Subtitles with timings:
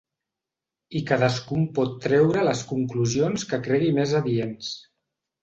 [0.99, 4.73] I cadascú en pot treure les conclusions que cregui més adients.